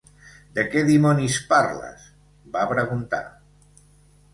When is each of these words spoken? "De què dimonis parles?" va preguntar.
"De 0.55 0.63
què 0.71 0.83
dimonis 0.87 1.37
parles?" 1.53 2.09
va 2.59 2.67
preguntar. 2.77 3.25